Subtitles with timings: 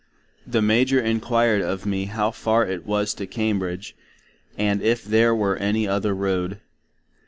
[0.47, 3.95] The Major inquired of me how far it was to Cambridge,
[4.57, 6.59] and if there were any other Road?